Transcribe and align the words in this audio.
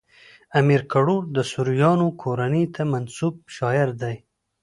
امیر 0.59 0.81
کروړ 0.91 1.21
د 1.35 1.37
سوریانو 1.51 2.07
کورنۍ 2.21 2.65
ته 2.75 2.81
منسوب 2.91 3.35
شاعر 3.55 3.89
دﺉ. 4.01 4.15